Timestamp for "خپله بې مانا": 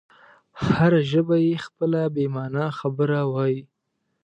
1.65-2.65